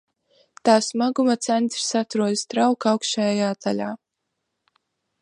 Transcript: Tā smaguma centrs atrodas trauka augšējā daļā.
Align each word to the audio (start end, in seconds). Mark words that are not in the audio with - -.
Tā 0.69 0.77
smaguma 0.85 1.35
centrs 1.49 1.91
atrodas 2.01 2.45
trauka 2.55 2.95
augšējā 2.97 3.55
daļā. 3.67 3.95